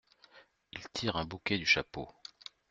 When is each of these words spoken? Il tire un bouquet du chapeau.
Il 0.71 0.81
tire 0.89 1.15
un 1.15 1.25
bouquet 1.25 1.59
du 1.59 1.65
chapeau. 1.67 2.09